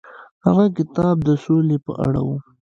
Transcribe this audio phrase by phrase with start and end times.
[0.45, 2.29] هغه کتاب د سولې په اړه و.